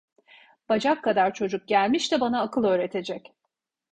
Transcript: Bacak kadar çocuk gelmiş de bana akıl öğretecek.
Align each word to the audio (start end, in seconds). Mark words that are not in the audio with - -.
Bacak 0.69 1.03
kadar 1.03 1.33
çocuk 1.33 1.67
gelmiş 1.67 2.11
de 2.11 2.19
bana 2.21 2.41
akıl 2.41 2.63
öğretecek. 2.63 3.33